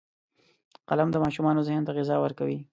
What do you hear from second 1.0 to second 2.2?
د ماشوم ذهن ته غذا